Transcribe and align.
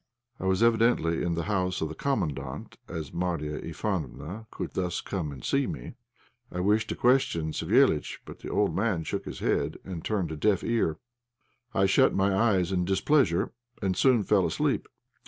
I 0.39 0.45
was 0.45 0.63
evidently 0.63 1.21
in 1.21 1.35
the 1.35 1.43
house 1.43 1.79
of 1.79 1.87
the 1.87 1.93
Commandant, 1.93 2.75
as 2.87 3.13
Marya 3.13 3.61
Ivánofna 3.61 4.49
could 4.49 4.71
thus 4.71 4.99
come 4.99 5.31
and 5.31 5.43
see 5.45 5.67
me! 5.67 5.93
I 6.51 6.59
wished 6.59 6.89
to 6.89 6.95
question 6.95 7.51
Savéliitch; 7.51 8.17
but 8.25 8.39
the 8.39 8.49
old 8.49 8.75
man 8.75 9.03
shook 9.03 9.25
his 9.25 9.41
head 9.41 9.77
and 9.85 10.03
turned 10.03 10.31
a 10.31 10.35
deaf 10.37 10.63
ear. 10.63 10.97
I 11.75 11.85
shut 11.85 12.15
my 12.15 12.35
eyes 12.35 12.71
in 12.71 12.83
displeasure, 12.83 13.51
and 13.79 13.95
soon 13.95 14.23
fell 14.23 14.47
asleep. 14.47 14.87